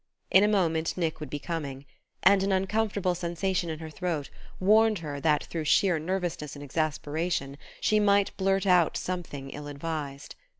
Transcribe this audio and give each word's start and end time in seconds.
In 0.31 0.43
a 0.43 0.47
moment 0.47 0.97
Nick 0.97 1.19
would 1.19 1.29
be 1.29 1.37
coming; 1.37 1.85
and 2.23 2.41
an 2.41 2.51
uncomfortable 2.51 3.13
sensation 3.13 3.69
in 3.69 3.77
her 3.77 3.91
throat 3.91 4.31
warned 4.59 4.97
her 4.97 5.19
that 5.19 5.43
through 5.43 5.65
sheer 5.65 5.99
nervousness 5.99 6.55
and 6.55 6.63
exasperation 6.63 7.55
she 7.79 7.99
might 7.99 8.35
blurt 8.35 8.65
out 8.65 8.97
something 8.97 9.51
ill 9.51 9.67
advised. 9.67 10.33